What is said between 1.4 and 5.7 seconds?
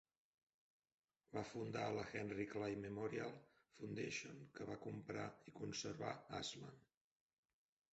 fundar la Henry Clay Memorial Foundation, que va comprar i